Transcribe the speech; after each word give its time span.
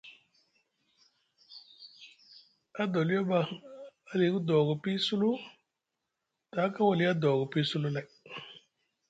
Adoliyo 2.81 3.21
ɓa 3.29 3.39
aliku 4.11 4.39
doogo 4.47 4.73
pii 4.83 4.99
sulu 5.05 5.29
taa 6.53 6.67
kaw 6.73 6.87
aliya 6.91 7.13
doogo 7.21 7.45
pii 7.51 7.67
sulu 7.69 7.87
lay. 7.95 8.07